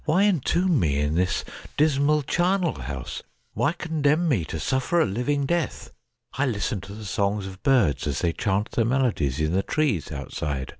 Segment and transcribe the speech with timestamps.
[0.03, 1.45] why entomb me in this
[1.77, 3.21] dismal charnel house?
[3.53, 5.91] why condemn me to suffer a living death?
[6.33, 9.61] I listen to the songs of the birds as they chant their melodies in the
[9.61, 10.69] trees outside.